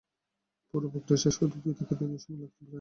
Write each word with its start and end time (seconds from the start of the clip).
পুরো 0.69 0.87
প্রক্রিয়া 0.93 1.19
শেষ 1.23 1.35
হতে 1.39 1.57
দুই 1.63 1.73
থেকে 1.79 1.93
তিন 1.99 2.07
দিন 2.11 2.19
সময় 2.23 2.39
লাগতে 2.41 2.57
পারে। 2.57 2.69